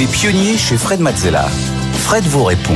Les 0.00 0.06
pionniers 0.06 0.56
chez 0.56 0.78
Fred 0.78 0.98
Mazzella. 0.98 1.46
Fred 1.92 2.24
vous 2.24 2.44
répond. 2.44 2.72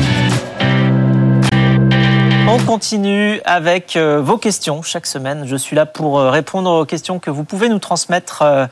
On 2.47 2.59
continue 2.67 3.41
avec 3.47 3.97
euh, 3.97 4.21
vos 4.21 4.37
questions 4.37 4.83
chaque 4.83 5.07
semaine. 5.07 5.45
Je 5.47 5.57
suis 5.57 5.75
là 5.75 5.87
pour 5.87 6.19
euh, 6.19 6.29
répondre 6.29 6.71
aux 6.71 6.85
questions 6.85 7.19
que 7.19 7.31
vous 7.31 7.45
pouvez 7.45 7.71
nous 7.71 7.79
transmettre 7.79 8.43
euh, 8.43 8.67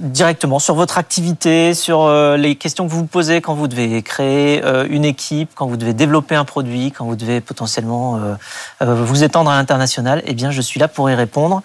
directement 0.00 0.58
sur 0.58 0.74
votre 0.74 0.98
activité, 0.98 1.72
sur 1.74 2.10
les 2.36 2.56
questions 2.56 2.84
que 2.84 2.90
vous 2.90 2.98
vous 2.98 3.06
posez 3.06 3.40
quand 3.40 3.54
vous 3.54 3.68
devez 3.68 4.02
créer 4.02 4.62
une 4.90 5.04
équipe, 5.04 5.52
quand 5.54 5.66
vous 5.66 5.78
devez 5.78 5.94
développer 5.94 6.34
un 6.34 6.44
produit, 6.44 6.92
quand 6.92 7.06
vous 7.06 7.16
devez 7.16 7.40
potentiellement 7.40 8.20
vous 8.82 9.24
étendre 9.24 9.50
à 9.50 9.56
l'international. 9.56 10.20
Eh 10.26 10.34
bien, 10.34 10.50
je 10.50 10.60
suis 10.60 10.78
là 10.78 10.88
pour 10.88 11.08
y 11.08 11.14
répondre 11.14 11.62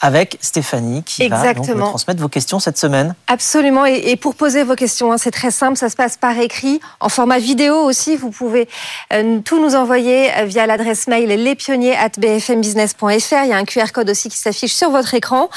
avec 0.00 0.38
Stéphanie 0.40 1.02
qui 1.02 1.28
va 1.28 1.54
donc 1.54 1.66
vous 1.66 1.80
transmettre 1.80 2.20
vos 2.20 2.28
questions 2.28 2.60
cette 2.60 2.78
semaine. 2.78 3.16
Absolument. 3.26 3.84
Et, 3.84 4.14
pour 4.16 4.36
poser 4.36 4.62
vos 4.62 4.76
questions, 4.76 5.10
hein, 5.12 5.18
c'est 5.18 5.32
très 5.32 5.50
simple. 5.50 5.76
Ça 5.76 5.90
se 5.90 5.96
passe 5.96 6.16
par 6.16 6.38
écrit, 6.38 6.80
en 7.00 7.08
format 7.08 7.38
vidéo 7.38 7.74
aussi. 7.76 8.14
Vous 8.16 8.30
pouvez 8.30 8.68
euh, 9.12 9.40
tout 9.40 9.60
nous 9.60 9.74
envoyer 9.74 10.30
euh, 10.36 10.44
via 10.44 10.66
l'adresse 10.66 11.08
mail 11.08 11.28
lespionniers@bfmbusiness.fr. 11.28 13.44
Il 13.44 13.48
y 13.48 13.52
a 13.52 13.56
un 13.56 13.64
QR 13.64 13.90
code 13.92 14.10
aussi 14.10 14.28
qui 14.28 14.36
s'affiche 14.36 14.74
sur 14.74 14.90
votre 14.90 15.14
écran. 15.14 15.48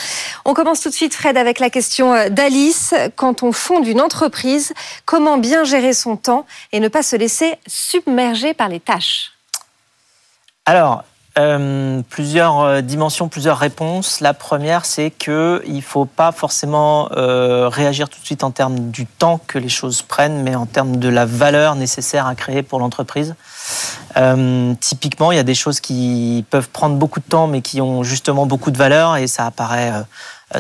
On 0.46 0.54
commence 0.54 0.80
tout 0.82 0.90
de 0.90 0.96
suite, 0.96 1.14
Fred, 1.14 1.38
avec 1.38 1.60
la 1.60 1.70
question 1.70 2.14
euh, 2.14 2.30
d'Alice. 2.30 2.96
Quand 3.16 3.44
on 3.44 3.52
fonde 3.52 3.86
une 3.86 4.02
entreprise, 4.02 4.74
comment 5.06 5.38
bien 5.38 5.64
gérer 5.64 5.94
son 5.94 6.18
temps 6.18 6.48
et 6.72 6.80
ne 6.80 6.88
pas 6.88 7.04
se 7.04 7.16
laisser 7.16 7.60
submerger 7.68 8.56
par 8.56 8.70
les 8.70 8.80
tâches? 8.80 9.34
Alors, 10.66 11.04
euh, 11.38 12.02
plusieurs 12.10 12.60
euh, 12.60 12.82
dimensions, 12.82 13.30
plusieurs 13.30 13.58
réponses. 13.58 14.20
La 14.20 14.34
première, 14.34 14.84
c'est 14.84 15.12
que 15.12 15.64
il 15.66 15.82
faut 15.82 16.04
pas 16.04 16.34
forcément 16.34 17.08
euh, 17.14 17.70
réagir 17.70 18.10
tout 18.10 18.20
de 18.20 18.26
suite 18.26 18.44
en 18.44 18.52
termes 18.52 18.92
du 18.92 19.06
temps 19.06 19.40
que 19.48 19.58
les 19.58 19.70
choses 19.70 20.02
prennent, 20.02 20.44
mais 20.44 20.56
en 20.56 20.66
termes 20.66 20.98
de 20.98 21.08
la 21.08 21.26
valeur 21.26 21.76
nécessaire 21.76 22.28
à 22.28 22.36
créer 22.36 22.64
pour 22.64 22.80
l'entreprise. 22.80 23.36
typiquement, 24.82 25.32
il 25.32 25.38
y 25.38 25.40
a 25.40 25.44
des 25.44 25.56
choses 25.56 25.80
qui 25.80 26.46
peuvent 26.50 26.68
prendre 26.68 26.98
beaucoup 26.98 27.22
de 27.22 27.26
temps, 27.26 27.48
mais 27.48 27.62
qui 27.62 27.80
ont 27.80 28.04
justement 28.04 28.46
beaucoup 28.46 28.72
de 28.72 28.78
valeur, 28.78 29.16
et 29.16 29.28
ça 29.28 29.46
apparaît 29.46 29.94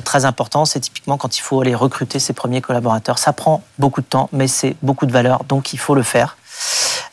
très 0.06 0.24
important. 0.24 0.64
C'est 0.64 0.80
typiquement 0.80 1.18
quand 1.18 1.38
il 1.38 1.42
faut 1.42 1.60
aller 1.60 1.76
recruter 1.76 2.20
ses 2.20 2.32
premiers 2.32 2.62
collaborateurs. 2.62 3.18
Ça 3.18 3.34
prend 3.34 3.62
beaucoup 3.78 4.00
de 4.00 4.06
temps, 4.06 4.30
mais 4.32 4.48
c'est 4.48 4.78
beaucoup 4.82 5.06
de 5.06 5.12
valeur, 5.12 5.44
donc 5.44 5.74
il 5.74 5.80
faut 5.80 5.96
le 5.96 6.04
faire. 6.04 6.38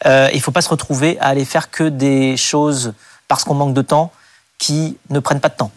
il 0.05 0.31
ne 0.33 0.41
faut 0.41 0.53
pas 0.53 0.63
se 0.63 0.69
retrouver 0.69 1.19
à 1.19 1.27
aller 1.27 1.45
faire 1.45 1.73
que 1.73 1.89
des 1.89 2.37
choses 2.37 2.95
parce 3.29 3.45
qu'on 3.45 3.55
manque 3.55 3.75
de 3.75 3.83
temps, 3.83 4.11
qui 4.59 4.99
ne 5.11 5.21
prennent 5.21 5.41
pas 5.41 5.49
de 5.49 5.55
temps. 5.55 5.71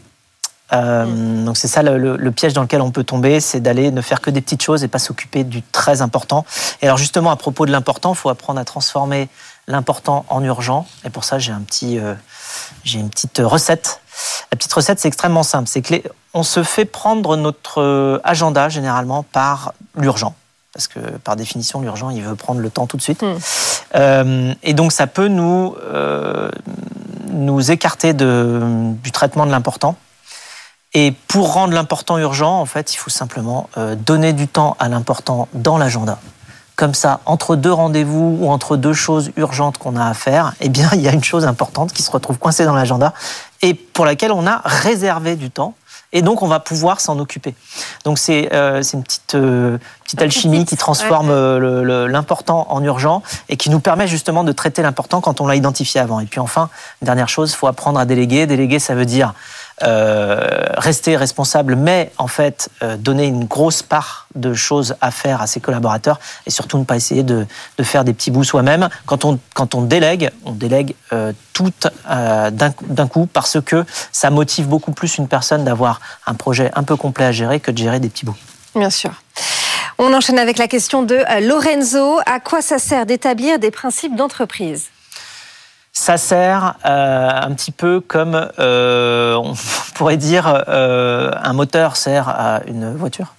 Euh, 0.74 1.06
mm. 1.06 1.46
Donc 1.46 1.58
c'est 1.58 1.68
ça 1.68 1.84
le, 1.84 2.32
piège 2.32 2.54
dans 2.54 2.62
lequel 2.62 2.82
on 2.82 2.92
peut 2.92 3.04
tomber, 3.04 3.40
c'est 3.40 3.60
d'aller 3.60 3.92
ne 3.92 4.02
faire 4.02 4.22
que 4.22 4.30
des 4.30 4.42
petites 4.42 4.64
choses 4.64 4.84
et 4.84 4.88
pas 4.88 5.00
s'occuper 5.00 5.44
du 5.44 5.62
très 5.62 6.02
important. 6.02 6.46
Et 6.82 6.86
alors 6.86 6.98
justement 6.98 7.32
à 7.32 7.36
propos 7.36 7.66
de 7.66 7.72
l'important, 7.72 8.14
il 8.14 8.18
faut 8.18 8.30
apprendre 8.30 8.60
à 8.60 8.66
transformer 8.66 9.28
l'important 9.68 10.26
en 10.30 10.44
urgent. 10.44 10.88
Et 11.06 11.10
pour 11.10 11.24
ça 11.24 11.40
j'ai 11.40 11.52
un 11.52 11.62
petit, 11.62 12.00
euh, 12.00 12.14
j'ai 12.84 13.00
une 13.00 13.10
petite 13.10 13.42
recette. 13.44 14.02
La 14.52 14.58
petite 14.58 14.74
recette 14.74 15.00
c'est 15.00 15.08
extrêmement 15.08 15.44
simple, 15.44 15.68
c'est 15.68 15.82
que 15.82 15.96
on 16.34 16.44
se 16.44 16.64
fait 16.64 16.86
prendre 16.86 17.36
notre 17.36 18.22
agenda 18.24 18.70
généralement 18.70 19.24
par 19.24 19.74
l'urgent 19.98 20.34
parce 20.74 20.88
que 20.88 21.00
par 21.00 21.36
définition, 21.36 21.82
l'urgent, 21.82 22.10
il 22.10 22.22
veut 22.22 22.36
prendre 22.36 22.62
le 22.62 22.70
temps 22.70 22.88
tout 22.88 22.98
de 22.98 23.02
suite. 23.02 23.22
Hmm. 23.22 23.38
Euh, 23.96 24.54
et 24.64 24.74
donc, 24.74 24.92
ça 24.92 25.08
peut 25.08 25.28
nous, 25.28 25.76
euh, 25.84 26.50
nous 27.32 27.72
écarter 27.72 28.14
de, 28.14 28.62
du 29.04 29.12
traitement 29.12 29.46
de 29.46 29.52
l'important. 29.52 29.96
Et 30.94 31.14
pour 31.28 31.54
rendre 31.54 31.74
l'important 31.74 32.18
urgent, 32.18 32.60
en 32.60 32.66
fait, 32.66 32.94
il 32.94 32.98
faut 32.98 33.10
simplement 33.10 33.70
euh, 33.78 33.96
donner 33.96 34.34
du 34.34 34.48
temps 34.48 34.76
à 34.80 34.90
l'important 34.90 35.48
dans 35.54 35.78
l'agenda. 35.78 36.20
Comme 36.76 36.94
ça, 36.94 37.22
entre 37.26 37.56
deux 37.56 37.72
rendez-vous 37.72 38.38
ou 38.42 38.50
entre 38.50 38.76
deux 38.76 38.94
choses 38.94 39.32
urgentes 39.38 39.78
qu'on 39.78 39.96
a 39.96 40.06
à 40.06 40.14
faire, 40.14 40.54
eh 40.60 40.70
bien, 40.70 40.90
il 40.94 41.02
y 41.02 41.08
a 41.08 41.14
une 41.14 41.24
chose 41.24 41.46
importante 41.46 41.94
qui 41.94 42.04
se 42.04 42.12
retrouve 42.12 42.40
coincée 42.40 42.66
dans 42.66 42.74
l'agenda 42.74 43.14
et 43.62 43.74
pour 43.74 44.06
laquelle 44.06 44.32
on 44.32 44.48
a 44.48 44.62
réservé 44.66 45.36
du 45.36 45.50
temps 45.50 45.76
et 46.14 46.22
donc 46.22 46.42
on 46.42 46.48
va 46.48 46.60
pouvoir 46.60 47.00
s'en 47.00 47.20
occuper. 47.20 47.56
Donc 48.06 48.18
c'est 48.18 48.50
euh, 48.54 48.82
une 48.82 49.04
petite, 49.04 49.36
euh, 49.36 49.78
petite 50.04 50.22
alchimie 50.22 50.66
qui 50.66 50.78
transforme 50.78 51.30
euh, 51.30 52.08
l'important 52.08 52.68
en 52.70 52.84
urgent 52.84 53.24
et 53.50 53.58
qui 53.58 53.70
nous 53.70 53.80
permet 53.80 54.08
justement 54.08 54.44
de 54.44 54.52
traiter 54.52 54.82
l'important 54.82 55.22
quand 55.22 55.42
on 55.42 55.48
l'a 55.48 55.56
identifié 55.56 56.02
avant. 56.02 56.20
Et 56.20 56.26
puis 56.26 56.40
enfin, 56.40 56.70
dernière 57.02 57.30
chose, 57.30 57.52
il 57.52 57.56
faut 57.56 57.68
apprendre 57.68 58.00
à 58.00 58.06
déléguer. 58.06 58.48
Déléguer, 58.48 58.80
ça 58.80 58.96
veut 58.96 59.06
dire 59.06 59.34
euh, 59.84 60.40
rester 60.78 61.16
responsable, 61.16 61.76
mais 61.76 62.12
en 62.18 62.28
fait 62.28 62.70
euh, 62.84 62.98
donner 62.98 63.26
une 63.26 63.46
grosse 63.46 63.82
part 63.82 64.28
de 64.36 64.54
choses 64.54 64.96
à 65.02 65.12
faire 65.12 65.42
à 65.42 65.48
ses 65.48 65.60
collaborateurs 65.60 66.20
et 66.46 66.50
surtout 66.50 66.78
ne 66.78 66.84
pas 66.84 66.96
essayer 66.96 67.24
de, 67.24 67.46
faire 67.82 68.04
des 68.04 68.14
petits 68.14 68.32
bouts 68.32 68.44
soi-même. 68.44 68.90
Quand 69.06 69.26
on, 69.26 69.40
quand 69.54 69.76
on 69.76 69.82
délègue, 69.82 70.30
on 70.46 70.52
délègue 70.52 70.96
euh, 71.14 71.34
tout 71.54 71.72
d'un 72.08 73.08
coup 73.08 73.28
parce 73.32 73.60
que 73.62 73.86
ça 74.12 74.30
motive 74.30 74.68
beaucoup 74.68 74.92
plus 74.92 75.18
une 75.18 75.28
personne 75.28 75.64
d'avoir 75.64 76.00
un 76.28 76.36
projet 76.36 76.72
un 76.76 76.84
peu 76.84 76.96
complet 76.96 77.26
à 77.26 77.32
gérer 77.32 77.60
que 77.60 77.72
de 77.72 77.78
gérer 77.78 78.00
des 78.00 78.10
petits 78.10 78.26
bouts. 78.26 78.38
Bien 78.76 78.90
sûr. 78.90 79.12
On 79.98 80.14
enchaîne 80.14 80.40
avec 80.40 80.58
la 80.58 80.68
question 80.68 81.04
de 81.04 81.20
Lorenzo. 81.48 82.20
À 82.26 82.40
quoi 82.40 82.62
ça 82.62 82.80
sert 82.80 83.06
d'établir 83.06 83.60
des 83.60 83.72
principes 83.72 84.16
d'entreprise? 84.16 84.90
Ça 86.02 86.18
sert 86.18 86.78
euh, 86.84 87.30
un 87.32 87.54
petit 87.54 87.70
peu 87.70 88.00
comme, 88.02 88.50
euh, 88.58 89.36
on 89.36 89.54
pourrait 89.94 90.18
dire, 90.18 90.64
euh, 90.68 91.32
un 91.44 91.54
moteur 91.54 91.96
sert 91.96 92.28
à 92.28 92.62
une 92.66 92.96
voiture. 92.96 93.36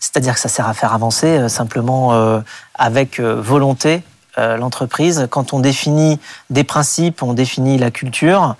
C'est-à-dire 0.00 0.32
que 0.32 0.40
ça 0.40 0.48
sert 0.48 0.66
à 0.66 0.72
faire 0.72 0.94
avancer 0.94 1.48
simplement 1.50 2.40
avec 2.74 3.20
volonté 3.20 4.02
l'entreprise. 4.36 5.26
Quand 5.28 5.52
on 5.52 5.58
définit 5.58 6.20
des 6.50 6.62
principes, 6.62 7.22
on 7.22 7.32
définit 7.32 7.78
la 7.78 7.90
culture, 7.90 8.54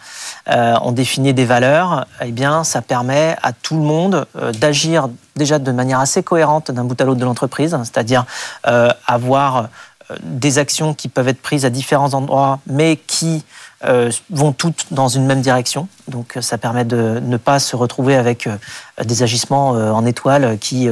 on 0.46 0.90
définit 0.90 1.32
des 1.32 1.44
valeurs, 1.44 2.06
eh 2.22 2.32
bien, 2.32 2.64
ça 2.64 2.82
permet 2.82 3.36
à 3.42 3.52
tout 3.52 3.76
le 3.76 3.82
monde 3.82 4.26
d'agir 4.58 5.08
déjà 5.36 5.60
de 5.60 5.70
manière 5.70 6.00
assez 6.00 6.24
cohérente 6.24 6.72
d'un 6.72 6.84
bout 6.84 7.00
à 7.00 7.04
l'autre 7.04 7.20
de 7.20 7.24
l'entreprise, 7.24 7.78
c'est-à-dire 7.84 8.24
avoir 9.06 9.56
euh, 9.58 9.66
des 10.22 10.58
actions 10.58 10.94
qui 10.94 11.08
peuvent 11.08 11.28
être 11.28 11.40
prises 11.40 11.64
à 11.64 11.70
différents 11.70 12.14
endroits, 12.14 12.60
mais 12.66 12.96
qui 13.06 13.44
euh, 13.84 14.10
vont 14.30 14.52
toutes 14.52 14.86
dans 14.92 15.08
une 15.08 15.26
même 15.26 15.40
direction. 15.40 15.88
Donc 16.08 16.36
euh, 16.36 16.40
ça 16.40 16.58
permet 16.58 16.84
de 16.84 17.20
ne 17.22 17.36
pas 17.36 17.58
se 17.58 17.76
retrouver 17.76 18.16
avec 18.16 18.48
des 19.02 19.22
agissements 19.22 19.70
en 19.70 20.06
étoile 20.06 20.58
qui 20.58 20.88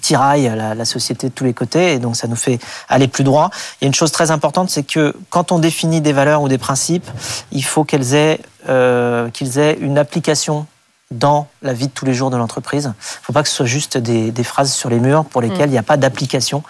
tiraillent 0.00 0.52
la, 0.56 0.84
société 0.84 1.28
de 1.28 1.34
tous 1.34 1.44
les 1.44 1.54
côtés, 1.54 1.94
et 1.94 1.98
donc 1.98 2.16
ça 2.16 2.28
nous 2.28 2.36
fait 2.36 2.58
aller 2.88 3.08
plus 3.08 3.24
droit. 3.24 3.50
Il 3.80 3.84
y 3.84 3.86
a 3.86 3.88
une 3.88 3.94
chose 3.94 4.12
très 4.12 4.30
importante, 4.30 4.70
c'est 4.70 4.84
que 4.84 5.14
quand 5.30 5.52
on 5.52 5.58
définit 5.58 6.00
des 6.00 6.12
valeurs 6.12 6.42
ou 6.42 6.48
des 6.48 6.58
principes, 6.58 7.10
il 7.50 7.64
faut 7.64 7.84
aient, 7.92 8.40
qu'ils 9.32 9.58
aient 9.58 9.78
une 9.80 9.98
application 9.98 10.66
dans 11.10 11.48
la 11.62 11.72
vie 11.72 11.88
de 11.88 11.92
tous 11.92 12.04
les 12.04 12.14
jours 12.14 12.30
de 12.30 12.36
l'entreprise. 12.36 12.84
Il 12.84 12.88
ne 12.88 13.24
faut 13.24 13.32
pas 13.32 13.42
que 13.42 13.48
ce 13.48 13.54
soit 13.54 13.66
juste 13.66 13.98
des, 13.98 14.44
phrases 14.44 14.72
sur 14.72 14.88
les 14.88 14.98
murs 14.98 15.24
pour 15.24 15.42
lesquelles 15.42 15.66
mm. 15.66 15.70
il 15.70 15.72
n'y 15.72 15.78
a 15.78 15.82
pas 15.82 15.96
d'application. 15.96 16.62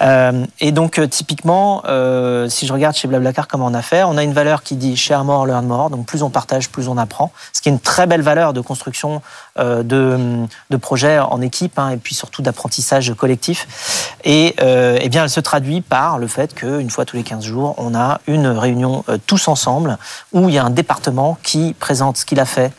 Euh, 0.00 0.44
et 0.60 0.72
donc, 0.72 0.98
euh, 0.98 1.06
typiquement, 1.06 1.82
euh, 1.86 2.48
si 2.48 2.66
je 2.66 2.72
regarde 2.72 2.94
chez 2.94 3.08
Blablacar 3.08 3.48
comment 3.48 3.66
on 3.66 3.74
a 3.74 3.82
fait, 3.82 4.02
on 4.04 4.16
a 4.16 4.22
une 4.22 4.32
valeur 4.32 4.62
qui 4.62 4.76
dit 4.76 4.96
share 4.96 5.24
more, 5.24 5.46
learn 5.46 5.66
more. 5.66 5.90
Donc, 5.90 6.06
plus 6.06 6.22
on 6.22 6.30
partage, 6.30 6.68
plus 6.68 6.88
on 6.88 6.98
apprend. 6.98 7.32
Ce 7.52 7.62
qui 7.62 7.68
est 7.68 7.72
une 7.72 7.80
très 7.80 8.06
belle 8.06 8.22
valeur 8.22 8.52
de 8.52 8.60
construction 8.60 9.22
de, 9.56 10.46
de 10.70 10.76
projets 10.76 11.18
en 11.18 11.40
équipe 11.40 11.80
hein, 11.80 11.90
et 11.90 11.96
puis 11.96 12.14
surtout 12.14 12.42
d'apprentissage 12.42 13.12
collectif. 13.14 14.14
Et 14.24 14.54
eh 14.58 15.08
bien, 15.08 15.24
elle 15.24 15.30
se 15.30 15.40
traduit 15.40 15.80
par 15.80 16.18
le 16.18 16.28
fait 16.28 16.54
qu'une 16.54 16.90
fois 16.90 17.04
tous 17.04 17.16
les 17.16 17.22
15 17.24 17.44
jours, 17.44 17.74
on 17.76 17.94
a 17.94 18.20
une 18.26 18.46
réunion 18.46 19.04
tous 19.26 19.48
ensemble 19.48 19.98
où 20.32 20.48
il 20.48 20.54
y 20.54 20.58
a 20.58 20.64
un 20.64 20.70
département 20.70 21.38
qui 21.42 21.74
présente 21.78 22.18
ce 22.18 22.24
qu'il 22.24 22.38
a 22.38 22.44
fait 22.44 22.72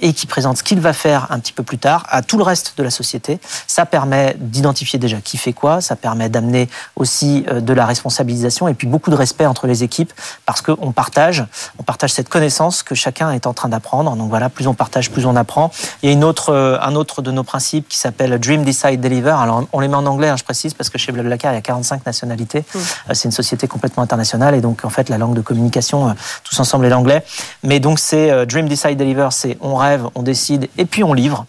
et 0.00 0.12
qui 0.12 0.26
présente 0.26 0.58
ce 0.58 0.62
qu'il 0.62 0.69
va 0.78 0.92
faire 0.92 1.26
un 1.30 1.40
petit 1.40 1.52
peu 1.52 1.64
plus 1.64 1.78
tard 1.78 2.06
à 2.08 2.22
tout 2.22 2.38
le 2.38 2.44
reste 2.44 2.74
de 2.76 2.82
la 2.82 2.90
société. 2.90 3.40
Ça 3.66 3.86
permet 3.86 4.36
d'identifier 4.38 4.98
déjà 4.98 5.16
qui 5.20 5.38
fait 5.38 5.52
quoi, 5.52 5.80
ça 5.80 5.96
permet 5.96 6.28
d'amener 6.28 6.68
aussi 6.96 7.44
euh, 7.48 7.60
de 7.60 7.72
la 7.72 7.86
responsabilisation 7.86 8.68
et 8.68 8.74
puis 8.74 8.86
beaucoup 8.86 9.10
de 9.10 9.16
respect 9.16 9.46
entre 9.46 9.66
les 9.66 9.82
équipes 9.82 10.12
parce 10.46 10.62
qu'on 10.62 10.92
partage, 10.92 11.44
on 11.78 11.82
partage 11.82 12.12
cette 12.12 12.28
connaissance 12.28 12.82
que 12.82 12.94
chacun 12.94 13.30
est 13.32 13.46
en 13.46 13.54
train 13.54 13.68
d'apprendre. 13.68 14.14
Donc 14.16 14.28
voilà, 14.28 14.48
plus 14.48 14.66
on 14.66 14.74
partage, 14.74 15.10
plus 15.10 15.26
on 15.26 15.34
apprend. 15.36 15.70
Il 16.02 16.08
y 16.08 16.10
a 16.10 16.12
une 16.12 16.24
autre, 16.24 16.52
euh, 16.52 16.78
un 16.80 16.94
autre 16.94 17.22
de 17.22 17.30
nos 17.30 17.42
principes 17.42 17.88
qui 17.88 17.98
s'appelle 17.98 18.38
Dream, 18.38 18.64
Decide, 18.64 19.00
Deliver. 19.00 19.36
Alors 19.40 19.64
on 19.72 19.80
les 19.80 19.88
met 19.88 19.96
en 19.96 20.06
anglais, 20.06 20.28
hein, 20.28 20.36
je 20.36 20.44
précise, 20.44 20.74
parce 20.74 20.90
que 20.90 20.98
chez 20.98 21.12
Blablacar, 21.12 21.52
il 21.52 21.56
y 21.56 21.58
a 21.58 21.62
45 21.62 22.06
nationalités. 22.06 22.60
Mmh. 22.60 22.78
Euh, 22.78 23.14
c'est 23.14 23.24
une 23.24 23.32
société 23.32 23.66
complètement 23.66 24.02
internationale 24.02 24.54
et 24.54 24.60
donc 24.60 24.84
en 24.84 24.90
fait 24.90 25.08
la 25.08 25.18
langue 25.18 25.34
de 25.34 25.40
communication 25.40 26.14
tous 26.44 26.60
ensemble 26.60 26.86
est 26.86 26.90
l'anglais. 26.90 27.24
Mais 27.62 27.80
donc 27.80 27.98
c'est 27.98 28.46
Dream, 28.46 28.68
Decide, 28.68 28.98
Deliver, 28.98 29.28
c'est 29.30 29.56
on 29.60 29.76
rêve, 29.76 30.06
on 30.14 30.22
décide 30.22 30.59
et 30.78 30.84
puis 30.84 31.04
on 31.04 31.12
livre. 31.12 31.46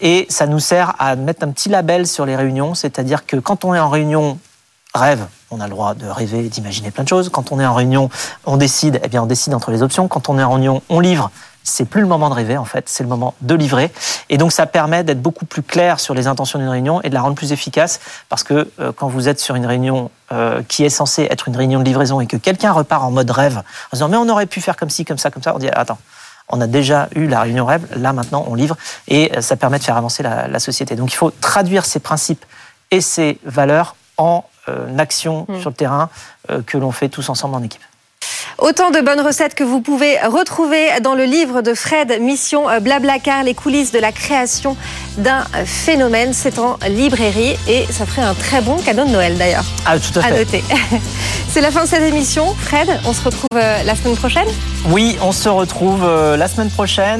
Et 0.00 0.26
ça 0.30 0.46
nous 0.46 0.60
sert 0.60 0.94
à 0.98 1.16
mettre 1.16 1.44
un 1.44 1.50
petit 1.50 1.68
label 1.68 2.06
sur 2.06 2.26
les 2.26 2.36
réunions, 2.36 2.74
c'est-à-dire 2.74 3.26
que 3.26 3.36
quand 3.36 3.64
on 3.64 3.74
est 3.74 3.80
en 3.80 3.90
réunion 3.90 4.38
rêve, 4.94 5.26
on 5.50 5.60
a 5.60 5.64
le 5.64 5.70
droit 5.70 5.94
de 5.94 6.06
rêver 6.06 6.48
d'imaginer 6.48 6.90
plein 6.90 7.04
de 7.04 7.08
choses. 7.08 7.28
Quand 7.28 7.52
on 7.52 7.60
est 7.60 7.66
en 7.66 7.74
réunion, 7.74 8.08
on 8.46 8.56
décide, 8.56 9.00
eh 9.02 9.08
bien 9.08 9.22
on 9.22 9.26
décide 9.26 9.54
entre 9.54 9.70
les 9.70 9.82
options. 9.82 10.08
Quand 10.08 10.28
on 10.28 10.38
est 10.38 10.42
en 10.42 10.52
réunion, 10.52 10.82
on 10.88 11.00
livre, 11.00 11.30
c'est 11.62 11.84
plus 11.84 12.00
le 12.00 12.06
moment 12.06 12.30
de 12.30 12.34
rêver 12.34 12.56
en 12.56 12.64
fait, 12.64 12.88
c'est 12.88 13.02
le 13.02 13.08
moment 13.08 13.34
de 13.40 13.54
livrer. 13.54 13.92
Et 14.28 14.38
donc 14.38 14.52
ça 14.52 14.66
permet 14.66 15.04
d'être 15.04 15.20
beaucoup 15.20 15.44
plus 15.44 15.62
clair 15.62 16.00
sur 16.00 16.14
les 16.14 16.26
intentions 16.26 16.58
d'une 16.58 16.68
réunion 16.68 17.02
et 17.02 17.08
de 17.08 17.14
la 17.14 17.20
rendre 17.20 17.34
plus 17.34 17.52
efficace 17.52 18.00
parce 18.28 18.42
que 18.42 18.70
euh, 18.80 18.92
quand 18.92 19.08
vous 19.08 19.28
êtes 19.28 19.40
sur 19.40 19.54
une 19.54 19.66
réunion 19.66 20.10
euh, 20.32 20.62
qui 20.68 20.84
est 20.84 20.90
censée 20.90 21.26
être 21.30 21.48
une 21.48 21.56
réunion 21.56 21.80
de 21.80 21.84
livraison 21.84 22.20
et 22.20 22.26
que 22.26 22.36
quelqu'un 22.36 22.72
repart 22.72 23.04
en 23.04 23.10
mode 23.10 23.30
rêve 23.30 23.58
en 23.58 23.62
disant 23.92 24.08
mais 24.08 24.16
on 24.16 24.28
aurait 24.28 24.46
pu 24.46 24.60
faire 24.60 24.76
comme 24.76 24.90
ci, 24.90 25.04
comme 25.04 25.18
ça, 25.18 25.30
comme 25.30 25.42
ça, 25.42 25.54
on 25.54 25.58
dit 25.58 25.68
attends. 25.68 25.98
On 26.50 26.60
a 26.60 26.66
déjà 26.66 27.08
eu 27.14 27.26
la 27.26 27.40
réunion 27.42 27.64
rêve, 27.64 27.86
là 27.96 28.12
maintenant 28.12 28.44
on 28.48 28.54
livre 28.54 28.76
et 29.08 29.30
ça 29.40 29.56
permet 29.56 29.78
de 29.78 29.84
faire 29.84 29.96
avancer 29.96 30.22
la, 30.22 30.48
la 30.48 30.58
société. 30.58 30.96
Donc 30.96 31.12
il 31.12 31.16
faut 31.16 31.30
traduire 31.30 31.84
ces 31.86 32.00
principes 32.00 32.44
et 32.90 33.00
ces 33.00 33.38
valeurs 33.44 33.94
en 34.18 34.44
euh, 34.68 34.98
action 34.98 35.46
Mm. 35.48 35.60
sur 35.60 35.70
le 35.70 35.76
terrain 35.76 36.10
euh, 36.50 36.62
que 36.62 36.76
l'on 36.76 36.92
fait 36.92 37.08
tous 37.08 37.28
ensemble 37.28 37.54
en 37.54 37.62
équipe. 37.62 37.82
Autant 38.60 38.90
de 38.90 39.00
bonnes 39.00 39.20
recettes 39.22 39.54
que 39.54 39.64
vous 39.64 39.80
pouvez 39.80 40.18
retrouver 40.20 40.88
dans 41.02 41.14
le 41.14 41.24
livre 41.24 41.62
de 41.62 41.72
Fred, 41.72 42.20
Mission 42.20 42.66
Blablacar, 42.82 43.42
les 43.42 43.54
coulisses 43.54 43.90
de 43.90 43.98
la 43.98 44.12
création 44.12 44.76
d'un 45.16 45.44
phénomène. 45.64 46.34
C'est 46.34 46.58
en 46.58 46.76
librairie 46.86 47.56
et 47.66 47.86
ça 47.90 48.04
ferait 48.04 48.20
un 48.22 48.34
très 48.34 48.60
bon 48.60 48.76
cadeau 48.76 49.04
de 49.06 49.10
Noël 49.10 49.38
d'ailleurs. 49.38 49.64
Ah, 49.86 49.98
tout 49.98 50.18
à 50.18 50.26
À 50.26 50.28
fait. 50.28 50.38
noter. 50.40 50.64
C'est 51.48 51.62
la 51.62 51.70
fin 51.70 51.84
de 51.84 51.88
cette 51.88 52.02
émission. 52.02 52.54
Fred, 52.54 52.88
on 53.06 53.12
se 53.14 53.24
retrouve 53.24 53.48
euh, 53.54 53.82
la 53.82 53.96
semaine 53.96 54.14
prochaine? 54.16 54.46
Oui, 54.90 55.16
on 55.22 55.32
se 55.32 55.48
retrouve 55.48 56.04
euh, 56.04 56.36
la 56.36 56.46
semaine 56.46 56.70
prochaine. 56.70 57.18